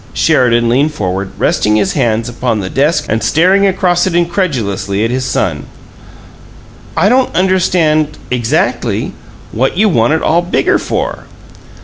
[0.15, 5.11] Sheridan leaned forward, resting his hands upon the desk and staring across it incredulously at
[5.11, 5.65] his son.
[6.97, 9.13] "I don't understand exactly
[9.51, 11.25] what you want it all bigger for?"